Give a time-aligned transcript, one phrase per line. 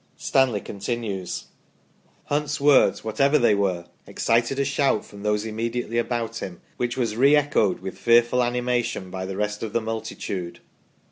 [0.17, 1.45] Stanley continues:"
[2.31, 7.15] Hunt's words, whatever they were, excited a shout from those immediately about him which was
[7.15, 10.59] re echoed with fearful animation by the rest of the multitude.